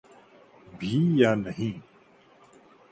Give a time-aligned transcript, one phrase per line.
[0.79, 1.79] بھی یا نہیں۔